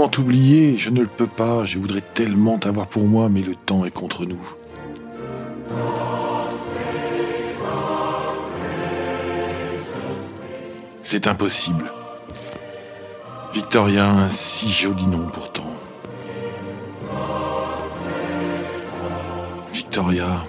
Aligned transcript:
Comment 0.00 0.08
t'oublier? 0.08 0.78
Je 0.78 0.88
ne 0.88 1.02
le 1.02 1.08
peux 1.08 1.26
pas, 1.26 1.66
je 1.66 1.78
voudrais 1.78 2.00
tellement 2.00 2.56
t'avoir 2.56 2.86
pour 2.86 3.04
moi, 3.04 3.28
mais 3.28 3.42
le 3.42 3.54
temps 3.54 3.84
est 3.84 3.90
contre 3.90 4.24
nous. 4.24 4.40
C'est 11.02 11.26
impossible. 11.26 11.92
Victoria, 13.52 14.08
un 14.08 14.30
si 14.30 14.70
joli 14.70 15.06
nom 15.06 15.26
pourtant. 15.34 15.70
Victoria. 19.70 20.42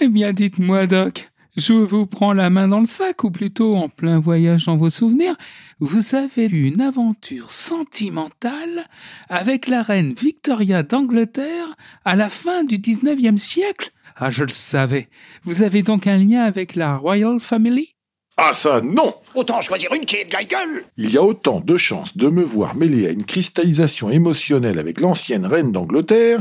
Eh 0.00 0.08
bien, 0.08 0.34
dites-moi, 0.34 0.86
Doc, 0.86 1.30
je 1.56 1.72
vous 1.72 2.06
prends 2.06 2.32
la 2.32 2.50
main 2.50 2.68
dans 2.68 2.80
le 2.80 2.86
sac, 2.86 3.24
ou 3.24 3.30
plutôt 3.30 3.74
en 3.76 3.88
plein 3.88 4.18
voyage 4.18 4.66
dans 4.66 4.76
vos 4.76 4.90
souvenirs, 4.90 5.34
vous 5.80 6.14
avez 6.14 6.46
eu 6.46 6.66
une 6.66 6.80
aventure 6.80 7.50
sentimentale 7.50 8.84
avec 9.28 9.66
la 9.66 9.82
reine 9.82 10.12
Victoria 10.12 10.82
d'Angleterre 10.82 11.76
à 12.04 12.16
la 12.16 12.28
fin 12.28 12.64
du 12.64 12.78
XIXe 12.78 13.40
siècle. 13.40 13.90
Ah, 14.16 14.30
je 14.30 14.44
le 14.44 14.50
savais. 14.50 15.08
Vous 15.44 15.62
avez 15.62 15.82
donc 15.82 16.06
un 16.06 16.18
lien 16.18 16.42
avec 16.42 16.74
la 16.74 16.96
Royal 16.96 17.38
Family? 17.40 17.94
Ah 18.38 18.52
ça, 18.52 18.82
non. 18.82 19.14
Autant 19.34 19.62
choisir 19.62 19.92
une 19.94 20.04
qui 20.04 20.16
est 20.16 20.26
de 20.26 20.34
la 20.34 20.44
gueule. 20.44 20.84
Il 20.98 21.10
y 21.10 21.16
a 21.16 21.22
autant 21.22 21.60
de 21.60 21.76
chances 21.78 22.16
de 22.16 22.28
me 22.28 22.42
voir 22.42 22.74
mêlé 22.74 23.06
à 23.06 23.10
une 23.10 23.24
cristallisation 23.24 24.10
émotionnelle 24.10 24.78
avec 24.78 25.00
l'ancienne 25.00 25.46
reine 25.46 25.72
d'Angleterre 25.72 26.40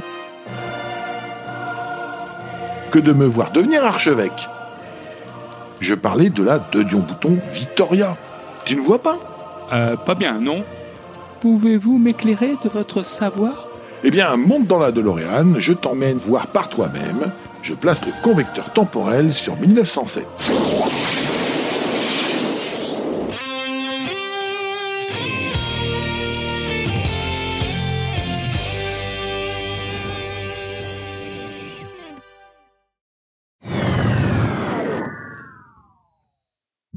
que 2.91 2.99
de 2.99 3.13
me 3.13 3.25
voir 3.25 3.51
devenir 3.51 3.83
archevêque. 3.85 4.47
Je 5.79 5.93
parlais 5.93 6.29
de 6.29 6.43
la 6.43 6.59
de 6.59 6.83
Dion 6.83 6.99
Bouton 6.99 7.37
Victoria. 7.51 8.17
Tu 8.65 8.75
ne 8.75 8.81
vois 8.81 9.01
pas? 9.01 9.17
Euh, 9.73 9.95
pas 9.95 10.15
bien, 10.15 10.39
non? 10.39 10.63
Pouvez-vous 11.41 11.97
m'éclairer 11.97 12.55
de 12.63 12.69
votre 12.69 13.03
savoir? 13.03 13.67
Eh 14.03 14.11
bien, 14.11 14.35
monte 14.35 14.67
dans 14.67 14.79
la 14.79 14.91
DeLorean, 14.91 15.55
je 15.57 15.73
t'emmène 15.73 16.17
voir 16.17 16.47
par 16.47 16.69
toi-même. 16.69 17.31
Je 17.61 17.73
place 17.73 18.01
le 18.05 18.11
convecteur 18.23 18.71
temporel 18.71 19.33
sur 19.33 19.57
1907. 19.57 20.27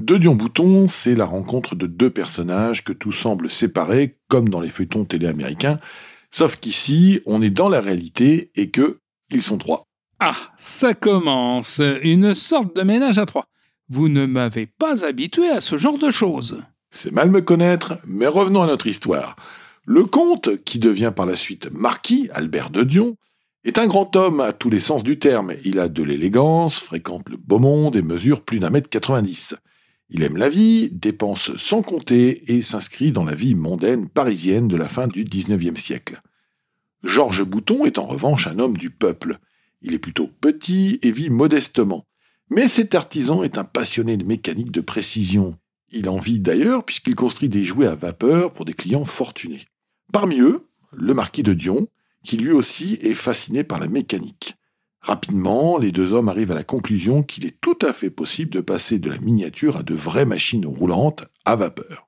De 0.09 0.17
Dion 0.17 0.33
Bouton, 0.33 0.87
c'est 0.87 1.13
la 1.13 1.25
rencontre 1.25 1.75
de 1.75 1.85
deux 1.85 2.09
personnages 2.09 2.83
que 2.83 2.93
tout 2.93 3.11
semble 3.11 3.47
séparer, 3.47 4.17
comme 4.27 4.49
dans 4.49 4.59
les 4.59 4.69
feuilletons 4.69 5.05
télé 5.05 5.27
américains, 5.27 5.79
sauf 6.31 6.55
qu'ici, 6.55 7.21
on 7.27 7.43
est 7.43 7.51
dans 7.51 7.69
la 7.69 7.79
réalité 7.79 8.49
et 8.55 8.71
que 8.71 8.97
ils 9.29 9.43
sont 9.43 9.59
trois. 9.59 9.83
Ah, 10.19 10.33
ça 10.57 10.95
commence. 10.95 11.79
Une 12.01 12.33
sorte 12.33 12.75
de 12.75 12.81
ménage 12.81 13.19
à 13.19 13.27
trois. 13.27 13.45
Vous 13.87 14.09
ne 14.09 14.25
m'avez 14.25 14.65
pas 14.65 15.05
habitué 15.05 15.47
à 15.47 15.61
ce 15.61 15.77
genre 15.77 15.99
de 15.99 16.09
choses. 16.09 16.63
C'est 16.89 17.13
mal 17.13 17.29
me 17.29 17.41
connaître, 17.41 17.99
mais 18.07 18.25
revenons 18.25 18.63
à 18.63 18.67
notre 18.67 18.87
histoire. 18.87 19.35
Le 19.85 20.05
comte, 20.05 20.63
qui 20.63 20.79
devient 20.79 21.13
par 21.15 21.27
la 21.27 21.35
suite 21.35 21.69
marquis, 21.71 22.29
Albert 22.33 22.71
de 22.71 22.81
Dion, 22.81 23.15
est 23.63 23.77
un 23.77 23.85
grand 23.85 24.15
homme 24.15 24.41
à 24.41 24.53
tous 24.53 24.71
les 24.71 24.79
sens 24.79 25.03
du 25.03 25.19
terme. 25.19 25.53
Il 25.65 25.77
a 25.77 25.87
de 25.87 26.01
l'élégance, 26.01 26.79
fréquente 26.79 27.29
le 27.29 27.37
beau 27.37 27.59
monde 27.59 27.95
et 27.95 28.01
mesure 28.01 28.41
plus 28.41 28.57
d'un 28.57 28.71
mètre 28.71 28.89
90. 28.89 29.53
Il 30.09 30.23
aime 30.23 30.37
la 30.37 30.49
vie, 30.49 30.89
dépense 30.89 31.55
sans 31.57 31.83
compter 31.83 32.51
et 32.51 32.63
s'inscrit 32.63 33.11
dans 33.11 33.23
la 33.23 33.35
vie 33.35 33.53
mondaine 33.53 34.09
parisienne 34.09 34.67
de 34.67 34.75
la 34.75 34.87
fin 34.87 35.07
du 35.07 35.23
XIXe 35.23 35.79
siècle. 35.79 36.21
Georges 37.03 37.43
Bouton 37.43 37.85
est 37.85 37.99
en 37.99 38.07
revanche 38.07 38.47
un 38.47 38.59
homme 38.59 38.75
du 38.75 38.89
peuple. 38.89 39.37
Il 39.81 39.93
est 39.93 39.99
plutôt 39.99 40.27
petit 40.27 40.99
et 41.03 41.11
vit 41.11 41.29
modestement. 41.29 42.05
Mais 42.49 42.67
cet 42.67 42.95
artisan 42.95 43.43
est 43.43 43.57
un 43.57 43.63
passionné 43.63 44.17
de 44.17 44.25
mécanique 44.25 44.71
de 44.71 44.81
précision. 44.81 45.57
Il 45.91 46.09
en 46.09 46.17
vit 46.17 46.39
d'ailleurs 46.39 46.83
puisqu'il 46.83 47.15
construit 47.15 47.49
des 47.49 47.63
jouets 47.63 47.87
à 47.87 47.95
vapeur 47.95 48.51
pour 48.51 48.65
des 48.65 48.73
clients 48.73 49.05
fortunés. 49.05 49.65
Parmi 50.11 50.39
eux, 50.39 50.67
le 50.91 51.13
marquis 51.13 51.43
de 51.43 51.53
Dion, 51.53 51.87
qui 52.23 52.37
lui 52.37 52.51
aussi 52.51 52.97
est 53.01 53.13
fasciné 53.13 53.63
par 53.63 53.79
la 53.79 53.87
mécanique. 53.87 54.55
Rapidement, 55.01 55.77
les 55.77 55.91
deux 55.91 56.13
hommes 56.13 56.29
arrivent 56.29 56.51
à 56.51 56.55
la 56.55 56.63
conclusion 56.63 57.23
qu'il 57.23 57.45
est 57.45 57.59
tout 57.61 57.77
à 57.81 57.93
fait 57.93 58.09
possible 58.09 58.51
de 58.51 58.61
passer 58.61 58.99
de 58.99 59.09
la 59.09 59.17
miniature 59.19 59.77
à 59.77 59.83
de 59.83 59.93
vraies 59.93 60.25
machines 60.25 60.65
roulantes 60.65 61.25
à 61.45 61.55
vapeur. 61.55 62.07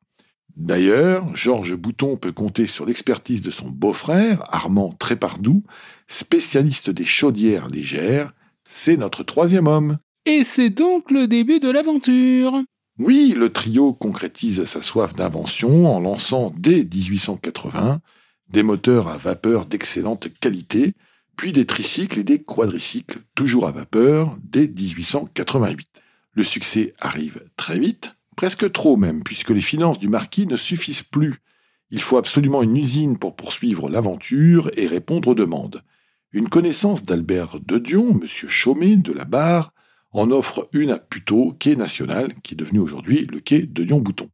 D'ailleurs, 0.57 1.33
Georges 1.35 1.75
Bouton 1.75 2.17
peut 2.17 2.33
compter 2.33 2.67
sur 2.67 2.85
l'expertise 2.85 3.41
de 3.41 3.51
son 3.51 3.69
beau-frère, 3.69 4.43
Armand 4.53 4.93
Trépardou, 4.99 5.63
spécialiste 6.07 6.89
des 6.89 7.05
chaudières 7.05 7.69
légères. 7.69 8.33
C'est 8.67 8.97
notre 8.97 9.23
troisième 9.23 9.67
homme. 9.67 9.97
Et 10.25 10.43
c'est 10.43 10.69
donc 10.69 11.09
le 11.09 11.27
début 11.27 11.59
de 11.59 11.69
l'aventure. 11.69 12.61
Oui, 12.99 13.33
le 13.35 13.51
trio 13.51 13.93
concrétise 13.93 14.65
sa 14.65 14.81
soif 14.81 15.13
d'invention 15.13 15.91
en 15.91 15.99
lançant 15.99 16.53
dès 16.57 16.83
1880 16.83 18.01
des 18.49 18.63
moteurs 18.63 19.07
à 19.07 19.17
vapeur 19.17 19.65
d'excellente 19.65 20.27
qualité, 20.39 20.93
puis 21.41 21.51
des 21.51 21.65
tricycles 21.65 22.19
et 22.19 22.23
des 22.23 22.37
quadricycles, 22.37 23.17
toujours 23.33 23.67
à 23.67 23.71
vapeur, 23.71 24.37
dès 24.43 24.67
1888. 24.67 25.87
Le 26.33 26.43
succès 26.43 26.93
arrive 26.99 27.43
très 27.57 27.79
vite, 27.79 28.15
presque 28.35 28.71
trop 28.71 28.95
même, 28.95 29.23
puisque 29.23 29.49
les 29.49 29.59
finances 29.61 29.97
du 29.97 30.07
marquis 30.07 30.45
ne 30.45 30.55
suffisent 30.55 31.01
plus. 31.01 31.41
Il 31.89 31.99
faut 31.99 32.17
absolument 32.17 32.61
une 32.61 32.77
usine 32.77 33.17
pour 33.17 33.35
poursuivre 33.35 33.89
l'aventure 33.89 34.69
et 34.77 34.85
répondre 34.85 35.29
aux 35.29 35.33
demandes. 35.33 35.81
Une 36.31 36.47
connaissance 36.47 37.01
d'Albert 37.01 37.59
de 37.59 37.79
Dion, 37.79 38.11
M. 38.11 38.27
Chaumet 38.27 38.97
de 38.97 39.11
la 39.11 39.25
Barre, 39.25 39.73
en 40.11 40.29
offre 40.29 40.69
une 40.73 40.91
à 40.91 40.99
Puteaux, 40.99 41.55
quai 41.57 41.75
national, 41.75 42.35
qui 42.43 42.53
est 42.53 42.57
devenu 42.57 42.77
aujourd'hui 42.77 43.25
le 43.31 43.39
quai 43.39 43.63
de 43.63 43.83
Dion-Bouton. 43.83 44.29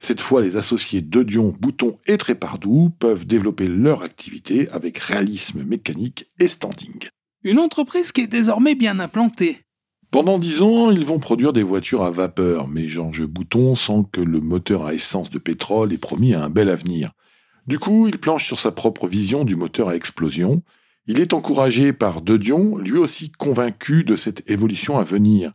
Cette 0.00 0.20
fois, 0.20 0.40
les 0.40 0.56
associés 0.56 1.02
de 1.02 1.22
Dion, 1.22 1.54
Bouton 1.58 1.98
et 2.06 2.16
Trépardou 2.16 2.90
peuvent 2.98 3.26
développer 3.26 3.66
leur 3.66 4.02
activité 4.02 4.68
avec 4.70 4.98
réalisme 4.98 5.64
mécanique 5.64 6.26
et 6.38 6.48
standing. 6.48 7.08
Une 7.42 7.58
entreprise 7.58 8.12
qui 8.12 8.22
est 8.22 8.26
désormais 8.26 8.74
bien 8.74 9.00
implantée. 9.00 9.60
Pendant 10.10 10.38
dix 10.38 10.62
ans, 10.62 10.90
ils 10.90 11.04
vont 11.04 11.18
produire 11.18 11.52
des 11.52 11.62
voitures 11.62 12.04
à 12.04 12.10
vapeur, 12.10 12.68
mais 12.68 12.88
Georges 12.88 13.26
Bouton 13.26 13.74
sent 13.74 14.04
que 14.12 14.20
le 14.20 14.40
moteur 14.40 14.86
à 14.86 14.94
essence 14.94 15.30
de 15.30 15.38
pétrole 15.38 15.92
est 15.92 15.98
promis 15.98 16.34
à 16.34 16.44
un 16.44 16.50
bel 16.50 16.70
avenir. 16.70 17.12
Du 17.66 17.78
coup, 17.78 18.06
il 18.06 18.18
planche 18.18 18.46
sur 18.46 18.60
sa 18.60 18.70
propre 18.70 19.08
vision 19.08 19.44
du 19.44 19.56
moteur 19.56 19.88
à 19.88 19.96
explosion. 19.96 20.62
Il 21.06 21.20
est 21.20 21.32
encouragé 21.32 21.92
par 21.92 22.22
De 22.22 22.36
Dion, 22.36 22.78
lui 22.78 22.98
aussi 22.98 23.30
convaincu 23.30 24.04
de 24.04 24.14
cette 24.14 24.48
évolution 24.48 24.98
à 24.98 25.04
venir. 25.04 25.52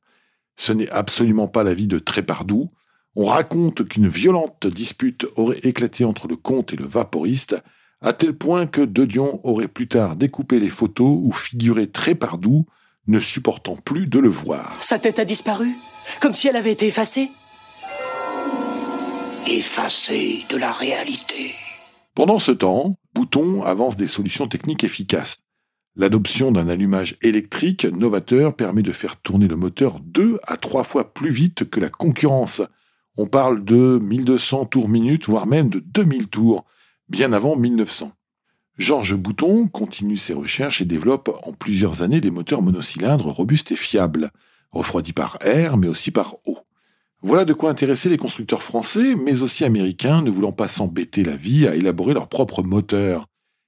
Ce 0.57 0.73
n'est 0.73 0.89
absolument 0.89 1.47
pas 1.47 1.63
l'avis 1.63 1.87
de 1.87 1.99
Trépardou. 1.99 2.69
On 3.15 3.25
raconte 3.25 3.87
qu'une 3.87 4.07
violente 4.07 4.67
dispute 4.67 5.27
aurait 5.35 5.59
éclaté 5.63 6.05
entre 6.05 6.27
le 6.27 6.37
comte 6.37 6.71
et 6.73 6.77
le 6.77 6.85
vaporiste, 6.85 7.61
à 8.01 8.13
tel 8.13 8.33
point 8.33 8.67
que 8.67 8.81
De 8.81 9.05
Dion 9.05 9.39
aurait 9.43 9.67
plus 9.67 9.87
tard 9.87 10.15
découpé 10.15 10.59
les 10.59 10.69
photos 10.69 11.19
où 11.21 11.31
figurait 11.31 11.87
Trépardou, 11.87 12.65
ne 13.07 13.19
supportant 13.19 13.75
plus 13.75 14.07
de 14.07 14.19
le 14.19 14.29
voir. 14.29 14.81
Sa 14.81 14.97
tête 14.97 15.19
a 15.19 15.25
disparu 15.25 15.69
Comme 16.21 16.33
si 16.33 16.47
elle 16.47 16.55
avait 16.55 16.71
été 16.71 16.87
effacée 16.87 17.29
Effacée 19.47 20.45
de 20.49 20.57
la 20.57 20.71
réalité. 20.71 21.53
Pendant 22.15 22.39
ce 22.39 22.51
temps, 22.51 22.95
Bouton 23.13 23.63
avance 23.63 23.97
des 23.97 24.07
solutions 24.07 24.47
techniques 24.47 24.83
efficaces. 24.83 25.39
L'adoption 25.97 26.51
d'un 26.51 26.69
allumage 26.69 27.17
électrique 27.21 27.83
novateur 27.83 28.55
permet 28.55 28.83
de 28.83 28.93
faire 28.93 29.17
tourner 29.17 29.47
le 29.49 29.57
moteur 29.57 29.99
deux 29.99 30.39
à 30.47 30.55
trois 30.55 30.85
fois 30.85 31.13
plus 31.13 31.31
vite 31.31 31.69
que 31.69 31.81
la 31.81 31.89
concurrence. 31.89 32.61
On 33.17 33.27
parle 33.27 33.63
de 33.65 33.99
1200 34.01 34.65
tours 34.65 34.87
minute, 34.87 35.27
voire 35.27 35.45
même 35.45 35.69
de 35.69 35.79
2000 35.79 36.29
tours, 36.29 36.65
bien 37.09 37.33
avant 37.33 37.55
1900. 37.55 38.11
Georges 38.77 39.15
Bouton 39.15 39.67
continue 39.67 40.17
ses 40.17 40.33
recherches 40.33 40.81
et 40.81 40.85
développe 40.85 41.29
en 41.43 41.51
plusieurs 41.51 42.03
années 42.03 42.21
des 42.21 42.31
moteurs 42.31 42.61
monocylindres 42.61 43.27
robustes 43.27 43.71
et 43.71 43.75
fiables, 43.75 44.31
refroidis 44.71 45.13
par 45.13 45.37
air 45.41 45.75
mais 45.77 45.87
aussi 45.87 46.09
par 46.11 46.37
eau. 46.45 46.57
Voilà 47.21 47.45
de 47.45 47.53
quoi 47.53 47.69
intéresser 47.69 48.09
les 48.09 48.17
constructeurs 48.17 48.63
français, 48.63 49.13
mais 49.15 49.41
aussi 49.41 49.65
américains, 49.65 50.21
ne 50.21 50.31
voulant 50.31 50.53
pas 50.53 50.67
s'embêter 50.67 51.23
la 51.23 51.35
vie 51.35 51.67
à 51.67 51.75
élaborer 51.75 52.13
leurs 52.13 52.29
propres 52.29 52.63
moteurs. 52.63 53.27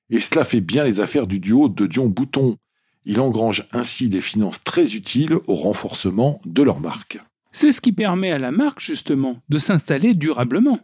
Et 0.10 0.20
cela 0.20 0.44
fait 0.44 0.62
bien 0.62 0.84
les 0.84 1.02
affaires 1.02 1.28
du 1.28 1.40
duo 1.40 1.70
de 1.70 1.86
Dion-Bouton. 1.86 2.58
Il 3.06 3.20
engrange 3.20 3.68
ainsi 3.72 4.10
des 4.10 4.22
finances 4.22 4.64
très 4.64 4.96
utiles 4.96 5.36
au 5.48 5.56
renforcement 5.56 6.40
de 6.46 6.64
leur 6.64 6.80
marque. 6.80 7.20
C'est 7.54 7.72
ce 7.72 7.82
qui 7.82 7.92
permet 7.92 8.32
à 8.32 8.40
la 8.40 8.52
marque, 8.52 8.80
justement, 8.80 9.38
de 9.48 9.60
s'installer 9.60 10.16
durablement. 10.16 10.80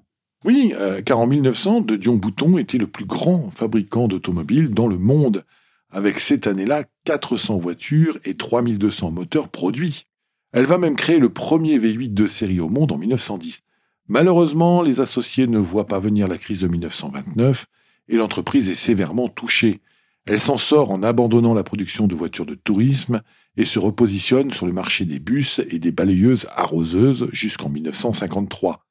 Oui, 0.46 0.74
euh, 0.78 1.02
car 1.02 1.20
en 1.20 1.28
1900, 1.28 1.82
De 1.82 1.96
Dion-Bouton 1.96 2.58
était 2.60 2.78
le 2.78 2.88
plus 2.88 3.06
grand 3.06 3.50
fabricant 3.50 4.08
d'automobiles 4.08 4.70
dans 4.70 4.88
le 4.88 5.00
monde, 5.00 5.44
avec 5.92 6.20
cette 6.20 6.46
année-là 6.46 6.86
400 7.06 7.58
voitures 7.58 8.18
et 8.24 8.36
3200 8.36 9.12
moteurs 9.12 9.50
produits. 9.50 10.06
Elle 10.52 10.66
va 10.66 10.78
même 10.78 10.96
créer 10.96 11.18
le 11.18 11.30
premier 11.30 11.80
V8 11.80 12.14
de 12.14 12.28
série 12.28 12.60
au 12.60 12.70
monde 12.70 12.92
en 12.92 12.98
1910. 12.98 13.62
Malheureusement, 14.08 14.84
les 14.84 15.02
associés 15.02 15.48
ne 15.48 15.58
voient 15.58 15.88
pas 15.88 16.00
venir 16.00 16.28
la 16.28 16.38
crise 16.38 16.60
de 16.60 16.68
1929 16.68 17.66
et 18.10 18.16
l'entreprise 18.16 18.70
est 18.70 18.76
sévèrement 18.76 19.28
touchée. 19.28 19.82
Elle 20.26 20.40
s'en 20.40 20.58
sort 20.58 20.92
en 20.92 21.02
abandonnant 21.02 21.56
la 21.56 21.64
production 21.64 22.08
de 22.08 22.16
voitures 22.16 22.46
de 22.46 22.56
tourisme 22.56 23.22
et 23.58 23.66
se 23.66 23.80
repositionne 23.80 24.52
sur 24.52 24.66
le 24.66 24.74
marché 24.74 25.06
des 25.06 25.20
bus 25.20 25.60
et 25.70 25.80
des 25.80 25.92
balayeuses 25.92 26.48
arroseuses 26.56 27.28
jusqu'en 27.32 27.70
1953. 27.70 28.86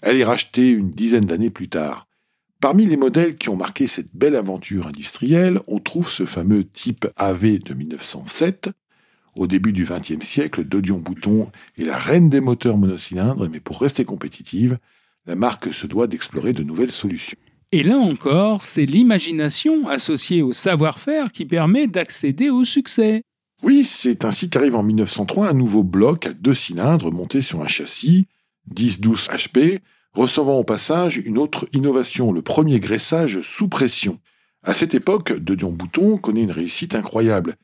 Elle 0.00 0.16
est 0.16 0.24
rachetée 0.24 0.70
une 0.70 0.90
dizaine 0.90 1.24
d'années 1.24 1.50
plus 1.50 1.68
tard. 1.68 2.06
Parmi 2.60 2.86
les 2.86 2.96
modèles 2.96 3.36
qui 3.36 3.50
ont 3.50 3.56
marqué 3.56 3.86
cette 3.86 4.14
belle 4.14 4.34
aventure 4.34 4.88
industrielle, 4.88 5.60
on 5.68 5.78
trouve 5.78 6.08
ce 6.08 6.26
fameux 6.26 6.64
type 6.64 7.06
AV 7.16 7.58
de 7.58 7.74
1907. 7.74 8.70
Au 9.36 9.46
début 9.46 9.72
du 9.72 9.84
XXe 9.84 10.26
siècle, 10.26 10.64
Dodion 10.64 10.98
Bouton 10.98 11.50
est 11.78 11.84
la 11.84 11.96
reine 11.96 12.28
des 12.28 12.40
moteurs 12.40 12.76
monocylindres, 12.76 13.48
mais 13.48 13.60
pour 13.60 13.80
rester 13.80 14.04
compétitive, 14.04 14.78
la 15.26 15.36
marque 15.36 15.72
se 15.72 15.86
doit 15.86 16.08
d'explorer 16.08 16.52
de 16.52 16.64
nouvelles 16.64 16.90
solutions. 16.90 17.38
Et 17.70 17.82
là 17.82 17.98
encore, 17.98 18.62
c'est 18.64 18.86
l'imagination 18.86 19.86
associée 19.86 20.42
au 20.42 20.52
savoir-faire 20.52 21.30
qui 21.30 21.44
permet 21.44 21.86
d'accéder 21.86 22.50
au 22.50 22.64
succès. 22.64 23.22
Oui, 23.62 23.84
c'est 23.84 24.24
ainsi 24.24 24.48
qu'arrive 24.50 24.76
en 24.76 24.82
1903 24.82 25.48
un 25.48 25.52
nouveau 25.52 25.82
bloc 25.82 26.26
à 26.26 26.32
deux 26.32 26.54
cylindres 26.54 27.10
monté 27.10 27.42
sur 27.42 27.60
un 27.60 27.66
châssis 27.68 28.28
10-12 28.74 29.28
HP, 29.30 29.80
recevant 30.14 30.58
au 30.58 30.64
passage 30.64 31.16
une 31.16 31.38
autre 31.38 31.68
innovation, 31.72 32.32
le 32.32 32.42
premier 32.42 32.80
graissage 32.80 33.40
sous 33.40 33.68
pression. 33.68 34.18
À 34.62 34.74
cette 34.74 34.94
époque, 34.94 35.32
De 35.32 35.54
Dion 35.54 35.72
Bouton 35.72 36.18
connaît 36.18 36.42
une 36.42 36.52
réussite 36.52 36.94
incroyable. 36.94 37.56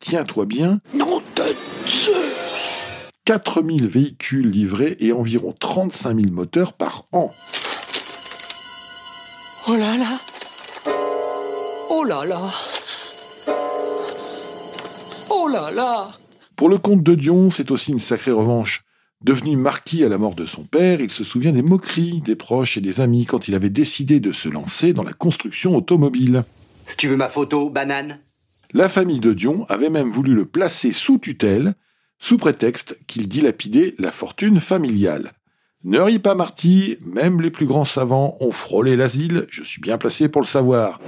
Tiens-toi 0.00 0.46
bien. 0.46 0.80
Nom 0.94 1.20
de 1.36 1.42
Zeus 1.86 2.96
4000 3.24 3.86
véhicules 3.86 4.48
livrés 4.48 4.96
et 5.00 5.12
environ 5.12 5.54
35 5.58 6.18
000 6.18 6.32
moteurs 6.32 6.72
par 6.72 7.04
an. 7.12 7.32
Oh 9.66 9.74
là 9.76 9.96
là 9.98 10.18
Oh 11.90 12.04
là 12.04 12.24
là 12.24 12.40
Oh 15.30 15.48
là 15.48 15.70
là 15.70 16.10
Pour 16.56 16.68
le 16.68 16.78
comte 16.78 17.02
de 17.02 17.14
Dion, 17.14 17.50
c'est 17.50 17.70
aussi 17.70 17.92
une 17.92 17.98
sacrée 17.98 18.32
revanche. 18.32 18.84
Devenu 19.22 19.56
marquis 19.56 20.04
à 20.04 20.08
la 20.08 20.18
mort 20.18 20.34
de 20.34 20.46
son 20.46 20.62
père, 20.62 21.00
il 21.00 21.10
se 21.10 21.24
souvient 21.24 21.52
des 21.52 21.62
moqueries 21.62 22.20
des 22.20 22.36
proches 22.36 22.76
et 22.76 22.80
des 22.80 23.00
amis 23.00 23.26
quand 23.26 23.48
il 23.48 23.54
avait 23.54 23.70
décidé 23.70 24.20
de 24.20 24.30
se 24.32 24.48
lancer 24.48 24.92
dans 24.92 25.02
la 25.02 25.12
construction 25.12 25.76
automobile. 25.76 26.44
Tu 26.96 27.08
veux 27.08 27.16
ma 27.16 27.28
photo, 27.28 27.68
banane? 27.68 28.18
La 28.72 28.88
famille 28.88 29.20
de 29.20 29.32
Dion 29.32 29.64
avait 29.68 29.90
même 29.90 30.10
voulu 30.10 30.34
le 30.34 30.44
placer 30.46 30.92
sous 30.92 31.18
tutelle, 31.18 31.74
sous 32.18 32.36
prétexte 32.36 32.96
qu'il 33.06 33.28
dilapidait 33.28 33.94
la 33.98 34.12
fortune 34.12 34.60
familiale. 34.60 35.32
Ne 35.84 36.00
ris 36.00 36.18
pas, 36.18 36.34
Marty, 36.34 36.98
même 37.02 37.40
les 37.40 37.50
plus 37.50 37.66
grands 37.66 37.84
savants 37.84 38.36
ont 38.40 38.50
frôlé 38.50 38.96
l'asile, 38.96 39.46
je 39.48 39.62
suis 39.62 39.80
bien 39.80 39.96
placé 39.98 40.28
pour 40.28 40.42
le 40.42 40.46
savoir. 40.46 41.00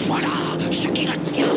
Voilà 0.00 0.26
ce 0.70 0.88
qu'il 0.88 1.08
moi 1.08 1.55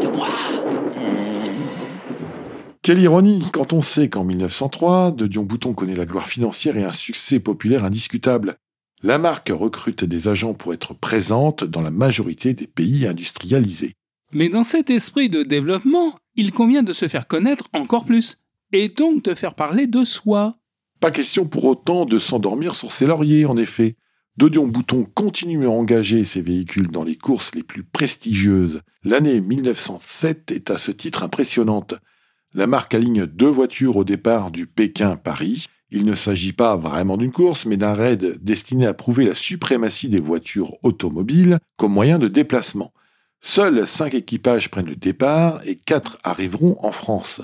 Quelle 2.89 3.03
ironie 3.03 3.44
quand 3.53 3.71
on 3.71 3.81
sait 3.81 4.09
qu'en 4.09 4.24
1903, 4.24 5.12
De 5.12 5.27
Dion 5.27 5.44
Bouton 5.44 5.74
connaît 5.74 5.95
la 5.95 6.07
gloire 6.07 6.27
financière 6.27 6.75
et 6.75 6.83
un 6.83 6.91
succès 6.91 7.39
populaire 7.39 7.86
indiscutable. 7.86 8.57
La 9.03 9.19
marque 9.19 9.51
recrute 9.53 10.03
des 10.03 10.27
agents 10.27 10.56
pour 10.56 10.74
être 10.74 10.95
présente 10.95 11.63
dans 11.63 11.81
la 11.81 11.91
majorité 11.91 12.56
des 12.56 12.65
pays 12.65 13.06
industrialisés. 13.06 13.94
Mais 14.31 14.50
dans 14.50 14.63
cet 14.63 14.89
esprit 14.89 15.30
de 15.30 15.44
développement, 15.44 16.18
il 16.36 16.51
convient 16.51 16.81
de 16.81 16.91
se 16.91 17.07
faire 17.07 17.27
connaître 17.27 17.65
encore 17.74 18.06
plus, 18.06 18.41
et 18.74 18.89
donc 18.89 19.24
de 19.24 19.36
faire 19.36 19.53
parler 19.53 19.86
de 19.86 20.03
soi. 20.03 20.57
Pas 21.00 21.12
question 21.12 21.45
pour 21.45 21.65
autant 21.65 22.06
de 22.06 22.18
s'endormir 22.18 22.74
sur 22.74 22.91
ses 22.91 23.06
lauriers, 23.06 23.45
en 23.45 23.56
effet. 23.56 23.97
Dodion 24.36 24.65
Bouton 24.65 25.06
continue 25.13 25.68
à 25.68 25.69
engager 25.69 26.25
ses 26.25 26.41
véhicules 26.41 26.88
dans 26.88 27.03
les 27.03 27.18
courses 27.18 27.53
les 27.53 27.62
plus 27.62 27.83
prestigieuses. 27.83 28.81
L'année 29.03 29.41
1907 29.41 30.50
est 30.50 30.71
à 30.71 30.80
ce 30.80 30.89
titre 30.89 31.21
impressionnante. 31.21 31.94
La 32.56 32.66
marque 32.66 32.96
aligne 32.96 33.28
deux 33.28 33.48
voitures 33.48 33.98
au 33.98 34.04
départ 34.04 34.50
du 34.50 34.66
Pékin-Paris. 34.66 35.66
Il 35.92 36.06
ne 36.06 36.16
s'agit 36.16 36.54
pas 36.54 36.75
vraiment 36.75 37.16
d'une 37.16 37.31
course, 37.31 37.68
mais 37.68 37.78
d'un 37.78 37.94
raid 37.94 38.44
destiné 38.44 38.88
à 38.88 38.96
prouver 38.96 39.25
la 39.25 39.36
suprématie 39.36 40.10
des 40.10 40.19
voitures 40.19 40.75
automobiles 40.84 41.60
comme 41.78 41.94
moyen 41.94 42.18
de 42.18 42.28
déplacement. 42.28 42.92
Seuls 43.40 43.86
cinq 43.86 44.16
équipages 44.16 44.72
prennent 44.72 44.88
le 44.88 44.96
départ 44.96 45.62
et 45.66 45.75
quatre 45.75 46.18
arriveront 46.24 46.78
en 46.81 46.92
France. 46.92 47.42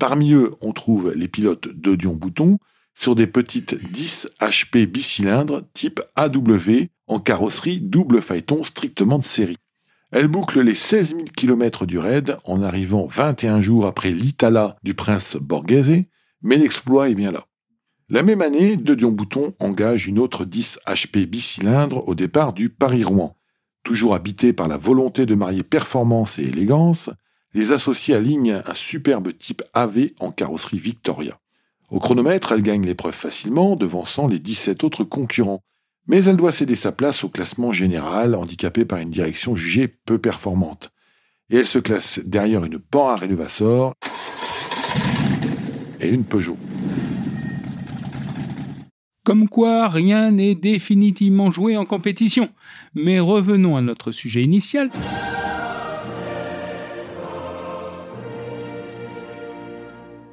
Parmi 0.00 0.32
eux, 0.32 0.54
on 0.60 0.72
trouve 0.72 1.12
les 1.14 1.28
pilotes 1.28 1.68
d'Odion 1.68 2.14
Bouton 2.14 2.58
sur 2.94 3.14
des 3.14 3.26
petites 3.28 3.76
10 3.92 4.30
HP 4.40 4.86
bicylindres 4.86 5.62
type 5.72 6.00
AW 6.16 6.88
en 7.06 7.20
carrosserie 7.20 7.80
double 7.80 8.20
phaéton 8.20 8.64
strictement 8.64 9.18
de 9.18 9.24
série. 9.24 9.56
Elle 10.12 10.26
boucle 10.26 10.60
les 10.60 10.74
16 10.74 11.10
000 11.10 11.24
km 11.36 11.86
du 11.86 11.96
raid 11.96 12.36
en 12.44 12.62
arrivant 12.62 13.06
21 13.06 13.60
jours 13.60 13.86
après 13.86 14.10
l'Itala 14.10 14.76
du 14.82 14.94
prince 14.94 15.36
Borghese, 15.36 16.04
mais 16.42 16.56
l'exploit 16.56 17.10
est 17.10 17.14
bien 17.14 17.30
là. 17.30 17.44
La 18.08 18.24
même 18.24 18.42
année, 18.42 18.76
De 18.76 18.96
Dion 18.96 19.12
Bouton 19.12 19.52
engage 19.60 20.08
une 20.08 20.18
autre 20.18 20.44
10 20.44 20.80
HP 20.84 21.26
bicylindres 21.26 22.08
au 22.08 22.16
départ 22.16 22.52
du 22.52 22.70
Paris-Rouen. 22.70 23.36
Toujours 23.84 24.16
habité 24.16 24.52
par 24.52 24.66
la 24.66 24.76
volonté 24.76 25.26
de 25.26 25.36
marier 25.36 25.62
performance 25.62 26.40
et 26.40 26.42
élégance, 26.42 27.10
les 27.54 27.70
associés 27.70 28.16
alignent 28.16 28.62
un 28.66 28.74
superbe 28.74 29.36
type 29.38 29.62
AV 29.74 30.10
en 30.18 30.32
carrosserie 30.32 30.78
Victoria. 30.78 31.38
Au 31.88 32.00
chronomètre, 32.00 32.50
elle 32.50 32.62
gagne 32.62 32.84
l'épreuve 32.84 33.14
facilement, 33.14 33.76
devançant 33.76 34.26
les 34.26 34.40
17 34.40 34.82
autres 34.82 35.04
concurrents. 35.04 35.62
Mais 36.06 36.24
elle 36.24 36.36
doit 36.36 36.52
céder 36.52 36.76
sa 36.76 36.92
place 36.92 37.24
au 37.24 37.28
classement 37.28 37.72
général, 37.72 38.34
handicapée 38.34 38.84
par 38.84 38.98
une 38.98 39.10
direction 39.10 39.56
jugée 39.56 39.88
peu 39.88 40.18
performante. 40.18 40.90
Et 41.50 41.56
elle 41.56 41.66
se 41.66 41.78
classe 41.78 42.20
derrière 42.24 42.64
une 42.64 42.78
Panhard 42.78 43.24
et 43.24 43.28
une 46.08 46.24
Peugeot. 46.24 46.56
Comme 49.24 49.48
quoi, 49.48 49.88
rien 49.88 50.30
n'est 50.30 50.54
définitivement 50.54 51.50
joué 51.50 51.76
en 51.76 51.84
compétition. 51.84 52.48
Mais 52.94 53.20
revenons 53.20 53.76
à 53.76 53.82
notre 53.82 54.12
sujet 54.12 54.42
initial. 54.42 54.90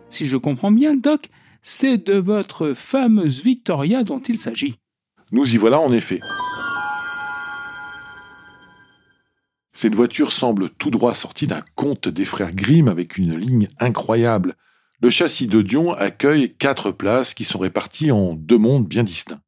Si 0.07 0.25
je 0.25 0.37
comprends 0.37 0.71
bien, 0.71 0.95
Doc, 0.95 1.27
c'est 1.61 1.97
de 1.97 2.13
votre 2.13 2.73
fameuse 2.73 3.43
Victoria 3.43 4.03
dont 4.03 4.21
il 4.21 4.39
s'agit. 4.39 4.77
Nous 5.31 5.53
y 5.53 5.57
voilà 5.57 5.79
en 5.79 5.91
effet. 5.91 6.21
Cette 9.73 9.93
voiture 9.93 10.31
semble 10.31 10.69
tout 10.69 10.89
droit 10.89 11.13
sortie 11.13 11.47
d'un 11.47 11.63
conte 11.75 12.07
des 12.07 12.23
frères 12.23 12.55
Grimm 12.55 12.87
avec 12.87 13.17
une 13.17 13.35
ligne 13.35 13.67
incroyable. 13.79 14.55
Le 15.01 15.09
châssis 15.09 15.47
de 15.47 15.61
Dion 15.61 15.91
accueille 15.93 16.55
quatre 16.55 16.91
places 16.91 17.33
qui 17.33 17.43
sont 17.43 17.59
réparties 17.59 18.11
en 18.11 18.33
deux 18.35 18.57
mondes 18.57 18.87
bien 18.87 19.03
distincts. 19.03 19.41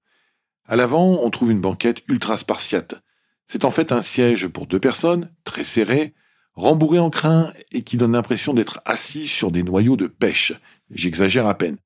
À 0.67 0.75
l'avant, 0.75 1.21
on 1.23 1.29
trouve 1.29 1.51
une 1.51 1.61
banquette 1.61 2.03
ultra 2.09 2.37
spartiate. 2.37 3.01
C'est 3.47 3.63
en 3.63 3.71
fait 3.71 3.93
un 3.93 4.01
siège 4.01 4.47
pour 4.47 4.67
deux 4.67 4.79
personnes, 4.79 5.31
très 5.45 5.63
serré, 5.63 6.13
rembourré 6.55 6.99
en 6.99 7.09
crin 7.09 7.49
et 7.71 7.83
qui 7.83 7.95
donne 7.95 8.11
l'impression 8.11 8.53
d'être 8.53 8.81
assis 8.85 9.27
sur 9.27 9.49
des 9.49 9.63
noyaux 9.63 9.95
de 9.95 10.07
pêche. 10.07 10.53
J'exagère 10.91 11.47
à 11.47 11.57
peine. 11.57 11.77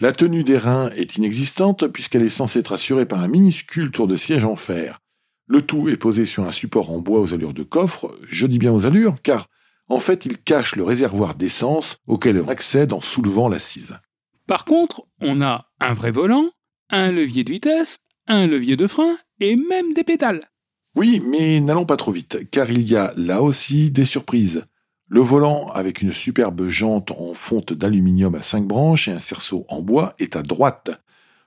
La 0.00 0.12
tenue 0.12 0.44
des 0.44 0.56
reins 0.56 0.90
est 0.96 1.16
inexistante 1.16 1.86
puisqu'elle 1.86 2.22
est 2.22 2.28
censée 2.28 2.60
être 2.60 2.72
assurée 2.72 3.06
par 3.06 3.20
un 3.20 3.28
minuscule 3.28 3.90
tour 3.90 4.06
de 4.06 4.16
siège 4.16 4.44
en 4.44 4.56
fer. 4.56 4.98
Le 5.46 5.62
tout 5.62 5.88
est 5.88 5.96
posé 5.96 6.24
sur 6.24 6.44
un 6.44 6.52
support 6.52 6.90
en 6.90 6.98
bois 6.98 7.20
aux 7.20 7.34
allures 7.34 7.54
de 7.54 7.62
coffre, 7.62 8.16
je 8.26 8.46
dis 8.46 8.58
bien 8.58 8.72
aux 8.72 8.86
allures, 8.86 9.16
car 9.22 9.48
en 9.88 10.00
fait 10.00 10.24
il 10.24 10.38
cache 10.38 10.76
le 10.76 10.84
réservoir 10.84 11.34
d'essence 11.34 11.96
auquel 12.06 12.40
on 12.40 12.48
accède 12.48 12.92
en 12.92 13.00
soulevant 13.00 13.48
l'assise. 13.48 13.98
Par 14.46 14.64
contre, 14.64 15.06
on 15.20 15.42
a 15.42 15.66
un 15.80 15.92
vrai 15.92 16.10
volant, 16.10 16.50
un 16.90 17.12
levier 17.12 17.44
de 17.44 17.52
vitesse, 17.52 17.98
un 18.26 18.46
levier 18.46 18.76
de 18.76 18.86
frein 18.86 19.16
et 19.40 19.56
même 19.56 19.92
des 19.94 20.04
pédales. 20.04 20.48
Oui, 20.94 21.22
mais 21.26 21.60
n'allons 21.60 21.86
pas 21.86 21.96
trop 21.96 22.12
vite, 22.12 22.50
car 22.50 22.70
il 22.70 22.88
y 22.88 22.96
a 22.96 23.12
là 23.16 23.42
aussi 23.42 23.90
des 23.90 24.04
surprises. 24.04 24.64
Le 25.14 25.20
volant, 25.20 25.68
avec 25.74 26.00
une 26.00 26.14
superbe 26.14 26.70
jante 26.70 27.10
en 27.10 27.34
fonte 27.34 27.74
d'aluminium 27.74 28.34
à 28.34 28.40
cinq 28.40 28.66
branches 28.66 29.08
et 29.08 29.12
un 29.12 29.18
cerceau 29.18 29.66
en 29.68 29.82
bois, 29.82 30.14
est 30.18 30.36
à 30.36 30.42
droite. 30.42 30.90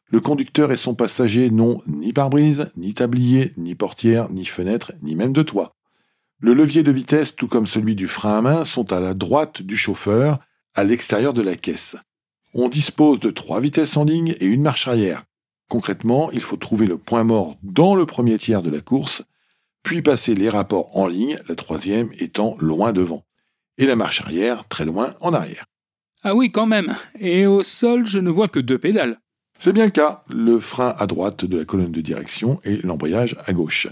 Le 0.06 0.20
conducteur 0.20 0.72
et 0.72 0.78
son 0.78 0.94
passager 0.94 1.50
n'ont 1.50 1.82
ni 1.88 2.14
pare-brise, 2.14 2.72
ni 2.78 2.94
tablier, 2.94 3.54
ni 3.58 3.74
portière, 3.74 4.30
ni 4.30 4.46
fenêtre, 4.46 4.92
ni 5.02 5.16
même 5.16 5.34
de 5.34 5.42
toit. 5.42 5.74
Le 6.40 6.54
levier 6.54 6.84
de 6.84 6.92
vitesse, 6.92 7.36
tout 7.36 7.48
comme 7.48 7.66
celui 7.66 7.96
du 7.96 8.08
frein 8.08 8.38
à 8.38 8.42
main, 8.42 8.66
sont 8.66 8.94
à 8.94 9.00
la 9.00 9.16
droite 9.16 9.64
du 9.64 9.76
chauffeur, 9.76 10.38
à 10.76 10.84
l'extérieur 10.84 11.34
de 11.34 11.42
la 11.42 11.56
caisse. 11.56 11.96
On 12.54 12.70
dispose 12.70 13.20
de 13.20 13.32
trois 13.32 13.62
vitesses 13.62 13.98
en 13.98 14.04
ligne 14.04 14.36
et 14.40 14.46
une 14.46 14.62
marche 14.62 14.88
arrière. 14.88 15.24
Concrètement, 15.70 16.30
il 16.34 16.42
faut 16.42 16.58
trouver 16.58 16.86
le 16.86 17.00
point 17.00 17.24
mort 17.24 17.56
dans 17.64 17.96
le 17.96 18.06
premier 18.06 18.38
tiers 18.38 18.62
de 18.62 18.70
la 18.70 18.82
course, 18.82 19.24
puis 19.82 20.04
passer 20.04 20.36
les 20.36 20.50
rapports 20.50 20.96
en 20.96 21.08
ligne, 21.08 21.40
la 21.50 21.56
troisième 21.56 22.12
étant 22.20 22.56
loin 22.60 22.94
devant, 22.94 23.26
et 23.78 23.86
la 23.86 23.96
marche 23.96 24.22
arrière 24.22 24.68
très 24.68 24.86
loin 24.86 25.10
en 25.22 25.34
arrière. 25.34 25.66
Ah 26.24 26.34
oui, 26.34 26.52
quand 26.52 26.66
même. 26.66 26.96
Et 27.20 27.46
au 27.46 27.62
sol, 27.62 28.06
je 28.06 28.20
ne 28.20 28.32
vois 28.32 28.48
que 28.48 28.60
deux 28.60 28.80
pédales. 28.80 29.20
C'est 29.58 29.74
bien 29.74 29.86
le 29.86 29.92
cas. 29.92 30.24
Le 30.30 30.60
frein 30.60 30.96
à 30.98 31.08
droite 31.08 31.46
de 31.46 31.60
la 31.60 31.66
colonne 31.66 31.92
de 31.92 32.02
direction 32.02 32.60
et 32.64 32.78
l'embrayage 32.78 33.36
à 33.46 33.54
gauche. 33.54 33.88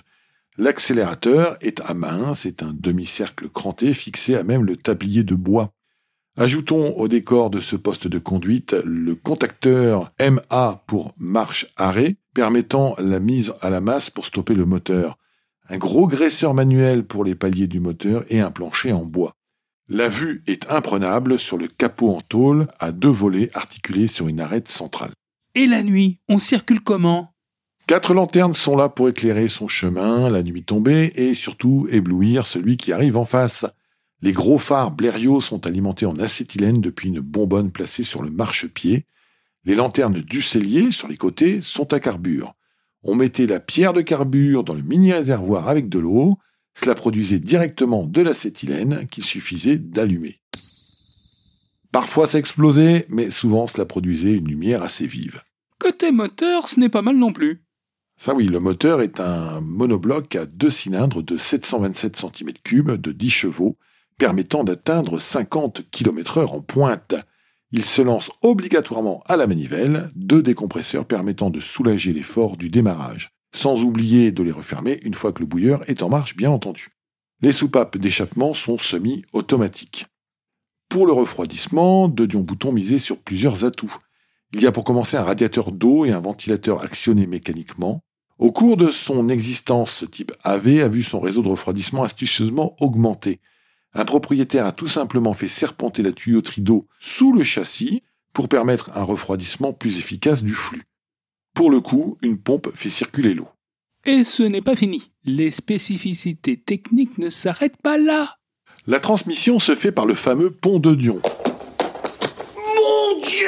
L'accélérateur 0.58 1.58
est 1.62 1.82
à 1.82 1.94
main, 1.94 2.36
c'est 2.36 2.62
un 2.62 2.74
demi-cercle 2.74 3.50
cranté 3.50 3.94
fixé 3.94 4.36
à 4.36 4.44
même 4.44 4.64
le 4.64 4.78
tablier 4.78 5.24
de 5.24 5.36
bois. 5.36 5.74
Ajoutons 6.38 6.96
au 6.98 7.08
décor 7.08 7.50
de 7.50 7.60
ce 7.60 7.76
poste 7.76 8.08
de 8.08 8.20
conduite 8.20 8.76
le 8.84 9.14
contacteur 9.16 10.12
MA 10.20 10.84
pour 10.88 11.14
marche-arrêt, 11.18 12.18
permettant 12.34 12.96
la 12.98 13.20
mise 13.20 13.54
à 13.62 13.70
la 13.70 13.82
masse 13.82 14.10
pour 14.10 14.26
stopper 14.26 14.56
le 14.56 14.66
moteur, 14.66 15.18
un 15.70 15.78
gros 15.78 16.08
graisseur 16.08 16.54
manuel 16.54 17.06
pour 17.06 17.24
les 17.24 17.36
paliers 17.36 17.68
du 17.68 17.80
moteur 17.80 18.24
et 18.30 18.40
un 18.40 18.52
plancher 18.52 18.92
en 18.92 19.06
bois. 19.06 19.36
La 19.90 20.08
vue 20.08 20.44
est 20.48 20.72
imprenable 20.72 21.38
sur 21.38 21.58
le 21.58 21.68
capot 21.68 22.16
en 22.16 22.22
tôle 22.22 22.68
à 22.80 22.94
deux 22.94 23.10
volets 23.10 23.50
articulés 23.54 24.08
sur 24.08 24.30
une 24.30 24.40
arête 24.40 24.70
centrale. 24.70 25.12
Et 25.56 25.68
la 25.68 25.84
nuit, 25.84 26.20
on 26.30 26.40
circule 26.40 26.80
comment? 26.80 27.34
Quatre 27.86 28.14
lanternes 28.14 28.54
sont 28.54 28.78
là 28.78 28.88
pour 28.88 29.10
éclairer 29.10 29.50
son 29.50 29.68
chemin, 29.68 30.30
la 30.30 30.42
nuit 30.42 30.64
tombée, 30.64 31.12
et 31.16 31.34
surtout 31.34 31.86
éblouir 31.92 32.46
celui 32.46 32.78
qui 32.78 32.94
arrive 32.94 33.18
en 33.18 33.26
face. 33.26 33.66
Les 34.22 34.32
gros 34.32 34.58
phares 34.58 34.92
Blériot 34.92 35.42
sont 35.42 35.68
alimentés 35.68 36.06
en 36.06 36.18
acétylène 36.18 36.80
depuis 36.80 37.10
une 37.10 37.20
bonbonne 37.20 37.72
placée 37.72 38.04
sur 38.04 38.24
le 38.24 38.32
marchepied. 38.32 39.06
Les 39.66 39.76
lanternes 39.76 40.22
du 40.22 40.42
cellier, 40.42 40.92
sur 40.92 41.10
les 41.10 41.18
côtés, 41.18 41.62
sont 41.62 41.92
à 41.92 42.00
carbure. 42.00 42.54
On 43.04 43.16
mettait 43.16 43.48
la 43.48 43.60
pierre 43.60 43.92
de 43.92 44.00
carbure 44.00 44.64
dans 44.64 44.76
le 44.76 44.82
mini-réservoir 44.82 45.68
avec 45.68 45.90
de 45.90 46.00
l'eau. 46.00 46.38
Cela 46.76 46.96
produisait 46.96 47.40
directement 47.40 48.06
de 48.06 48.22
l'acétylène 48.22 49.08
qu'il 49.08 49.24
suffisait 49.24 49.78
d'allumer. 49.78 50.40
Parfois 51.92 52.28
ça 52.28 52.40
explosait, 52.40 53.06
mais 53.10 53.30
souvent 53.30 53.68
cela 53.68 53.86
produisait 53.86 54.34
une 54.34 54.48
lumière 54.48 54.82
assez 54.82 55.06
vive. 55.06 55.42
Côté 55.80 56.12
moteur, 56.12 56.68
ce 56.68 56.80
n'est 56.80 56.90
pas 56.90 57.02
mal 57.02 57.18
non 57.18 57.34
plus. 57.34 57.64
Ça 58.18 58.34
oui, 58.34 58.48
le 58.48 58.60
moteur 58.60 59.02
est 59.02 59.20
un 59.20 59.60
monobloc 59.62 60.36
à 60.36 60.46
deux 60.46 60.70
cylindres 60.70 61.22
de 61.22 61.38
727 61.38 62.18
cm3 62.18 62.98
de 62.98 63.12
10 63.12 63.30
chevaux, 63.30 63.78
permettant 64.18 64.64
d'atteindre 64.64 65.20
50 65.20 65.90
km/h 65.92 66.48
en 66.48 66.62
pointe. 66.62 67.16
Il 67.72 67.84
se 67.84 68.02
lance 68.02 68.32
obligatoirement 68.42 69.24
à 69.26 69.36
la 69.36 69.48
manivelle, 69.48 70.10
deux 70.16 70.42
décompresseurs 70.42 71.06
permettant 71.06 71.50
de 71.50 71.60
soulager 71.60 72.14
l'effort 72.14 72.56
du 72.56 72.70
démarrage, 72.70 73.32
sans 73.54 73.84
oublier 73.84 74.32
de 74.32 74.44
les 74.44 74.52
refermer 74.52 75.00
une 75.04 75.14
fois 75.14 75.32
que 75.32 75.40
le 75.40 75.46
bouilleur 75.46 75.88
est 75.90 76.04
en 76.04 76.10
marche, 76.10 76.36
bien 76.36 76.52
entendu. 76.52 76.90
Les 77.42 77.52
soupapes 77.52 77.98
d'échappement 77.98 78.54
sont 78.54 78.78
semi-automatiques. 78.78 80.06
Pour 80.90 81.06
le 81.06 81.14
refroidissement, 81.14 82.08
De 82.08 82.26
Dion 82.26 82.42
Bouton 82.42 82.72
misait 82.72 83.00
sur 83.00 83.18
plusieurs 83.18 83.66
atouts. 83.66 83.96
Il 84.54 84.62
y 84.62 84.68
a 84.68 84.72
pour 84.72 84.84
commencer 84.84 85.18
un 85.18 85.24
radiateur 85.24 85.72
d'eau 85.72 86.06
et 86.06 86.12
un 86.12 86.20
ventilateur 86.20 86.84
actionné 86.84 87.26
mécaniquement. 87.26 88.02
Au 88.40 88.52
cours 88.52 88.78
de 88.78 88.92
son 88.92 89.30
existence, 89.30 89.92
ce 89.92 90.06
type 90.06 90.32
AV 90.44 90.82
a 90.82 90.88
vu 90.88 91.04
son 91.04 91.20
réseau 91.20 91.42
de 91.42 91.50
refroidissement 91.50 92.04
astucieusement 92.04 92.76
augmenter. 92.80 93.40
Un 93.94 94.06
propriétaire 94.06 94.66
a 94.66 94.72
tout 94.72 94.88
simplement 94.88 95.34
fait 95.34 95.48
serpenter 95.48 96.02
la 96.02 96.12
tuyauterie 96.12 96.62
d'eau 96.62 96.88
sous 97.00 97.32
le 97.34 97.44
châssis 97.44 98.04
pour 98.34 98.50
permettre 98.50 98.96
un 98.98 99.04
refroidissement 99.04 99.74
plus 99.74 100.00
efficace 100.00 100.44
du 100.44 100.54
flux. 100.54 100.84
Pour 101.54 101.70
le 101.70 101.82
coup, 101.82 102.18
une 102.22 102.38
pompe 102.38 102.70
fait 102.74 102.90
circuler 102.90 103.34
l'eau. 103.34 103.48
Et 104.06 104.24
ce 104.24 104.44
n'est 104.44 104.62
pas 104.62 104.76
fini. 104.76 105.12
Les 105.24 105.52
spécificités 105.52 106.58
techniques 106.58 107.18
ne 107.18 107.30
s'arrêtent 107.30 107.82
pas 107.82 107.98
là. 107.98 108.38
La 108.86 109.00
transmission 109.00 109.60
se 109.60 109.76
fait 109.76 109.92
par 109.92 110.06
le 110.06 110.16
fameux 110.16 110.52
pont 110.52 110.80
de 110.80 110.94
Dion. 110.94 111.22
Mon 112.56 113.22
Dieu 113.22 113.48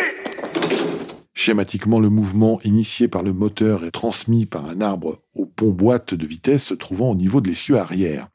Schématiquement, 1.34 2.00
le 2.00 2.10
mouvement 2.10 2.62
initié 2.62 3.08
par 3.08 3.22
le 3.22 3.34
moteur 3.34 3.84
est 3.84 3.92
transmis 3.92 4.46
par 4.46 4.66
un 4.70 4.82
arbre 4.82 5.18
au 5.34 5.46
pont 5.46 5.72
boîte 5.72 6.14
de 6.14 6.26
vitesse 6.26 6.66
se 6.66 6.74
trouvant 6.74 7.12
au 7.12 7.16
niveau 7.16 7.42
de 7.42 7.50
l'essieu 7.50 7.78
arrière. 7.78 8.30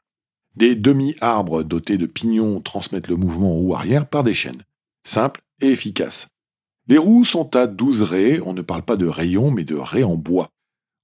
Des 0.55 0.75
demi-arbres 0.75 1.63
dotés 1.63 1.97
de 1.97 2.05
pignons 2.05 2.59
transmettent 2.59 3.07
le 3.07 3.15
mouvement 3.15 3.57
en 3.57 3.59
haut 3.59 3.73
arrière 3.73 4.05
par 4.05 4.23
des 4.23 4.33
chaînes. 4.33 4.61
Simple 5.03 5.41
et 5.61 5.69
efficace. 5.69 6.30
Les 6.91 6.97
roues 6.97 7.23
sont 7.23 7.55
à 7.55 7.67
12 7.67 8.03
raies, 8.03 8.41
on 8.45 8.51
ne 8.51 8.61
parle 8.61 8.81
pas 8.81 8.97
de 8.97 9.07
rayons 9.07 9.49
mais 9.49 9.63
de 9.63 9.75
raies 9.75 10.03
en 10.03 10.17
bois. 10.17 10.49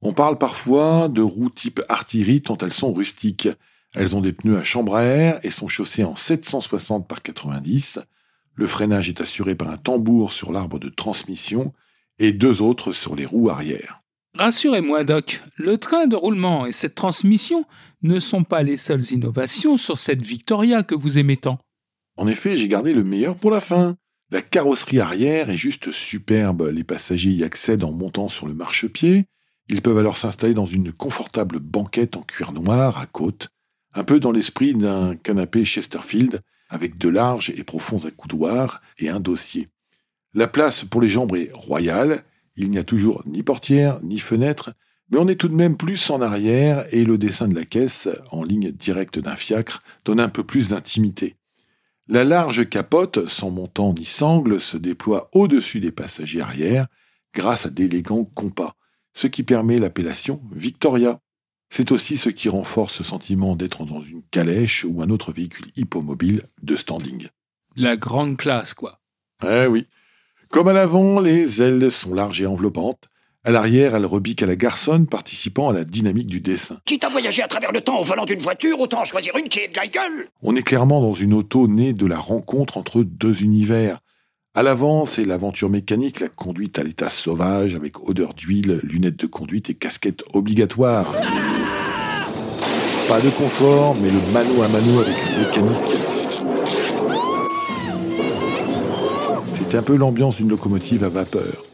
On 0.02 0.12
parle 0.12 0.38
parfois 0.38 1.08
de 1.08 1.22
roues 1.22 1.50
type 1.50 1.80
artillerie 1.88 2.42
tant 2.42 2.58
elles 2.58 2.74
sont 2.74 2.92
rustiques. 2.92 3.48
Elles 3.96 4.14
ont 4.14 4.20
des 4.20 4.34
pneus 4.34 4.58
à 4.58 4.64
chambre 4.64 4.98
à 4.98 5.04
air 5.04 5.40
et 5.44 5.50
sont 5.50 5.70
chaussées 5.70 6.04
en 6.04 6.18
760 6.18 7.08
par 7.08 7.22
90. 7.22 8.00
Le 8.54 8.68
freinage 8.68 9.08
est 9.08 9.22
assuré 9.22 9.56
par 9.56 9.70
un 9.70 9.78
tambour 9.78 10.34
sur 10.34 10.52
l'arbre 10.52 10.78
de 10.78 10.90
transmission 10.90 11.72
et 12.20 12.34
deux 12.34 12.62
autres 12.62 12.92
sur 12.92 13.16
les 13.16 13.26
roues 13.26 13.50
arrière. 13.50 14.02
Rassurez-moi, 14.38 15.06
Doc, 15.06 15.42
le 15.56 15.78
train 15.78 16.06
de 16.06 16.18
roulement 16.18 16.66
et 16.66 16.74
cette 16.74 16.96
transmission 16.96 17.64
ne 18.02 18.20
sont 18.20 18.44
pas 18.44 18.62
les 18.62 18.76
seules 18.76 19.14
innovations 19.14 19.78
sur 19.78 19.98
cette 19.98 20.22
Victoria 20.22 20.84
que 20.84 20.96
vous 20.96 21.18
aimez 21.18 21.38
tant. 21.38 21.60
En 22.18 22.28
effet, 22.28 22.58
j'ai 22.58 22.68
gardé 22.68 22.94
le 22.94 23.06
meilleur 23.06 23.38
pour 23.38 23.52
la 23.52 23.62
fin. 23.62 23.96
La 24.30 24.42
carrosserie 24.42 25.00
arrière 25.00 25.50
est 25.50 25.58
juste 25.58 25.92
superbe. 25.92 26.70
Les 26.74 26.84
passagers 26.84 27.32
y 27.32 27.46
accèdent 27.46 27.86
en 27.86 27.94
montant 27.94 28.28
sur 28.28 28.46
le 28.46 28.54
marchepied. 28.54 29.26
Ils 29.70 29.82
peuvent 29.82 29.98
alors 29.98 30.18
s'installer 30.18 30.54
dans 30.54 30.66
une 30.66 30.92
confortable 30.92 31.60
banquette 31.60 32.18
en 32.18 32.24
cuir 32.24 32.52
noir 32.52 32.98
à 32.98 33.06
côte, 33.06 33.50
un 33.94 34.04
peu 34.04 34.20
dans 34.20 34.34
l'esprit 34.34 34.74
d'un 34.74 35.16
canapé 35.16 35.64
Chesterfield, 35.64 36.42
avec 36.70 36.98
de 36.98 37.08
larges 37.08 37.52
et 37.52 37.64
profonds 37.64 38.04
accoudoirs 38.04 38.82
et 39.00 39.08
un 39.08 39.22
dossier. 39.22 39.70
La 40.34 40.48
place 40.48 40.84
pour 40.84 41.00
les 41.00 41.10
jambes 41.10 41.36
est 41.38 41.52
royale, 41.54 42.24
il 42.58 42.70
n'y 42.70 42.80
a 42.80 42.84
toujours 42.84 43.24
ni 43.26 43.44
portière 43.44 43.98
ni 44.04 44.20
fenêtre, 44.20 44.74
mais 45.10 45.20
on 45.20 45.30
est 45.30 45.36
tout 45.36 45.48
de 45.48 45.56
même 45.56 45.78
plus 45.78 46.10
en 46.10 46.22
arrière 46.22 46.86
et 46.92 47.06
le 47.06 47.18
dessin 47.18 47.48
de 47.48 47.56
la 47.56 47.64
caisse, 47.64 48.10
en 48.32 48.44
ligne 48.44 48.74
directe 48.74 49.20
d'un 49.20 49.38
fiacre, 49.38 49.84
donne 50.04 50.20
un 50.20 50.28
peu 50.28 50.44
plus 50.44 50.68
d'intimité. 50.68 51.37
La 52.10 52.24
large 52.24 52.70
capote, 52.70 53.28
sans 53.28 53.50
montant 53.50 53.94
ni 53.94 54.06
sangle, 54.06 54.62
se 54.62 54.78
déploie 54.78 55.30
au-dessus 55.34 55.82
des 55.82 55.92
passagers 55.92 56.40
arrière 56.40 56.88
grâce 57.34 57.66
à 57.66 57.70
d'élégants 57.70 58.24
compas, 58.24 58.76
ce 59.14 59.28
qui 59.28 59.44
permet 59.44 59.78
l'appellation 59.78 60.42
Victoria. 60.54 61.20
C'est 61.70 61.92
aussi 61.92 62.16
ce 62.16 62.30
qui 62.30 62.48
renforce 62.48 62.94
ce 62.94 63.04
sentiment 63.04 63.58
d'être 63.58 63.84
dans 63.84 64.02
une 64.02 64.24
calèche 64.32 64.86
ou 64.86 65.02
un 65.02 65.10
autre 65.10 65.34
véhicule 65.34 65.68
hippomobile 65.76 66.44
de 66.64 66.78
standing. 66.78 67.28
La 67.76 67.98
grande 67.98 68.38
classe, 68.38 68.74
quoi. 68.74 69.02
Eh 69.46 69.68
oui. 69.68 69.88
Comme 70.50 70.70
à 70.70 70.74
l'avant, 70.74 71.20
les 71.20 71.62
ailes 71.62 71.92
sont 71.92 72.14
larges 72.14 72.42
et 72.42 72.46
enveloppantes. 72.46 73.10
À 73.48 73.52
l'arrière, 73.52 73.96
elles 73.96 74.06
rebiquent 74.06 74.44
à 74.44 74.46
la 74.46 74.58
garçonne, 74.58 75.08
participant 75.08 75.70
à 75.70 75.74
la 75.74 75.86
dynamique 75.86 76.28
du 76.28 76.42
dessin. 76.42 76.80
Quitte 76.84 77.06
à 77.06 77.08
voyager 77.08 77.42
à 77.42 77.48
travers 77.48 77.72
le 77.72 77.80
temps 77.80 77.98
au 77.98 78.04
volant 78.04 78.26
d'une 78.26 78.42
voiture, 78.42 78.78
autant 78.78 79.06
choisir 79.06 79.38
une 79.38 79.48
qui 79.48 79.60
est 79.60 79.70
de 79.70 79.78
la 79.78 79.88
gueule? 79.88 80.28
On 80.44 80.54
est 80.58 80.64
clairement 80.64 81.00
dans 81.00 81.14
une 81.14 81.34
auto 81.34 81.70
née 81.70 81.94
de 81.94 82.06
la 82.06 82.18
rencontre 82.18 82.76
entre 82.76 83.04
deux 83.04 83.44
univers. 83.44 84.00
À 84.54 84.64
l'avant, 84.64 85.06
c'est 85.06 85.24
l'aventure 85.24 85.70
mécanique, 85.70 86.20
la 86.20 86.28
conduite 86.28 86.78
à 86.78 86.84
l'état 86.84 87.08
sauvage, 87.08 87.74
avec 87.74 88.10
odeur 88.10 88.34
d'huile, 88.34 88.82
lunettes 88.84 89.22
de 89.22 89.28
conduite 89.28 89.70
et 89.70 89.76
casquette 89.76 90.26
obligatoire. 90.34 91.10
Pas 93.08 93.22
de 93.22 93.30
confort, 93.30 93.96
mais 94.02 94.12
le 94.12 94.20
mano 94.34 94.62
à 94.62 94.68
mano 94.68 95.00
avec 95.00 95.16
la 95.32 95.38
mécanique. 95.48 95.96
C'est 99.54 99.78
un 99.78 99.84
peu 99.84 99.96
l'ambiance 99.96 100.36
d'une 100.36 100.50
locomotive 100.50 101.06
à 101.06 101.10
vapeur. 101.10 101.67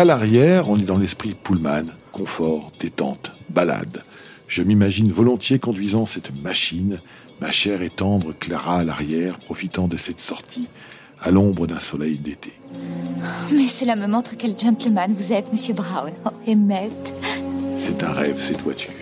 À 0.00 0.04
l'arrière, 0.06 0.70
on 0.70 0.78
est 0.78 0.84
dans 0.84 0.96
l'esprit 0.96 1.34
Pullman, 1.34 1.84
confort, 2.10 2.72
détente, 2.80 3.32
balade. 3.50 4.02
Je 4.48 4.62
m'imagine 4.62 5.12
volontiers 5.12 5.58
conduisant 5.58 6.06
cette 6.06 6.42
machine, 6.42 7.00
ma 7.42 7.50
chère 7.50 7.82
et 7.82 7.90
tendre 7.90 8.32
Clara 8.32 8.78
à 8.78 8.84
l'arrière, 8.84 9.38
profitant 9.38 9.88
de 9.88 9.98
cette 9.98 10.18
sortie 10.18 10.68
à 11.20 11.30
l'ombre 11.30 11.66
d'un 11.66 11.80
soleil 11.80 12.16
d'été. 12.16 12.54
Mais 13.52 13.66
cela 13.68 13.94
me 13.94 14.06
montre 14.06 14.38
quel 14.38 14.58
gentleman 14.58 15.12
vous 15.12 15.34
êtes, 15.34 15.52
Monsieur 15.52 15.74
Brown. 15.74 16.12
Oh, 16.24 16.30
Emmett. 16.48 16.94
C'est 17.76 18.02
un 18.02 18.12
rêve, 18.12 18.40
cette 18.40 18.62
voiture. 18.62 18.94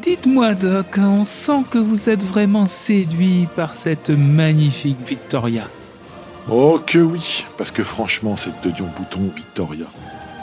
Dites-moi, 0.00 0.54
Doc, 0.54 0.94
on 0.96 1.24
sent 1.24 1.64
que 1.72 1.78
vous 1.78 2.08
êtes 2.08 2.22
vraiment 2.22 2.68
séduit 2.68 3.48
par 3.56 3.74
cette 3.74 4.10
magnifique 4.10 5.04
Victoria. 5.04 5.64
Oh 6.50 6.80
que 6.84 6.98
oui, 6.98 7.44
parce 7.58 7.70
que 7.70 7.84
franchement, 7.84 8.34
cette 8.34 8.64
de 8.64 8.70
Dion 8.70 8.88
Bouton, 8.96 9.30
Victoria, 9.36 9.84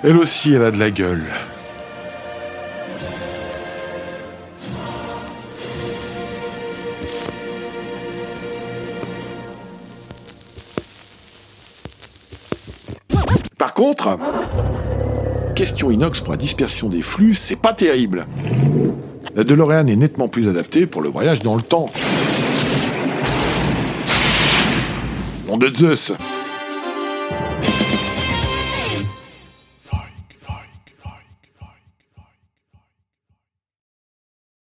elle 0.03 0.17
aussi, 0.17 0.53
elle 0.53 0.63
a 0.63 0.69
de 0.69 0.77
la 0.77 0.91
gueule. 0.91 1.24
Par 13.57 13.74
contre, 13.74 14.19
question 15.55 15.89
inox 15.89 16.21
pour 16.21 16.33
la 16.33 16.38
dispersion 16.38 16.88
des 16.88 17.01
flux, 17.01 17.33
c'est 17.33 17.55
pas 17.55 17.74
terrible. 17.74 18.27
La 19.35 19.43
DeLorean 19.43 19.88
est 19.88 19.95
nettement 19.95 20.27
plus 20.27 20.47
adaptée 20.47 20.85
pour 20.85 21.01
le 21.01 21.09
voyage 21.09 21.39
dans 21.39 21.55
le 21.55 21.63
temps. 21.63 21.88
De 25.59 25.71
Zeus 25.74 26.35